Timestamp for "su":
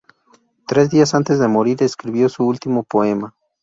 2.27-2.43